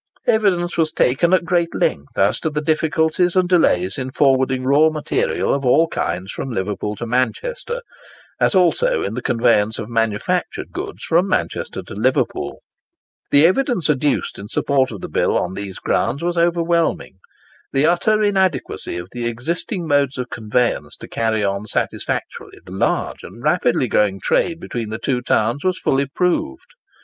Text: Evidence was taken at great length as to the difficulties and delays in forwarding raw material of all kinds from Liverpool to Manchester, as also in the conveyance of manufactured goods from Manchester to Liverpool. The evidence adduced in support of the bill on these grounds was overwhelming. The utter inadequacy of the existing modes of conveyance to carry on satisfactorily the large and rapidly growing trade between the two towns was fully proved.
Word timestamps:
Evidence 0.25 0.77
was 0.79 0.91
taken 0.91 1.31
at 1.31 1.45
great 1.45 1.75
length 1.75 2.17
as 2.17 2.39
to 2.39 2.49
the 2.49 2.59
difficulties 2.59 3.35
and 3.35 3.47
delays 3.47 3.99
in 3.99 4.09
forwarding 4.09 4.63
raw 4.63 4.89
material 4.89 5.53
of 5.53 5.63
all 5.63 5.87
kinds 5.87 6.31
from 6.31 6.49
Liverpool 6.49 6.95
to 6.95 7.05
Manchester, 7.05 7.81
as 8.39 8.55
also 8.55 9.03
in 9.03 9.13
the 9.13 9.21
conveyance 9.21 9.77
of 9.77 9.87
manufactured 9.91 10.71
goods 10.71 11.03
from 11.05 11.27
Manchester 11.27 11.83
to 11.83 11.93
Liverpool. 11.93 12.63
The 13.29 13.45
evidence 13.45 13.91
adduced 13.91 14.39
in 14.39 14.47
support 14.47 14.91
of 14.91 15.01
the 15.01 15.07
bill 15.07 15.37
on 15.37 15.53
these 15.53 15.77
grounds 15.77 16.23
was 16.23 16.35
overwhelming. 16.35 17.19
The 17.71 17.85
utter 17.85 18.23
inadequacy 18.23 18.97
of 18.97 19.09
the 19.11 19.27
existing 19.27 19.85
modes 19.85 20.17
of 20.17 20.31
conveyance 20.31 20.97
to 20.97 21.07
carry 21.07 21.43
on 21.43 21.67
satisfactorily 21.67 22.57
the 22.65 22.71
large 22.71 23.21
and 23.21 23.43
rapidly 23.43 23.87
growing 23.87 24.19
trade 24.19 24.59
between 24.59 24.89
the 24.89 24.97
two 24.97 25.21
towns 25.21 25.63
was 25.63 25.77
fully 25.77 26.07
proved. 26.07 26.69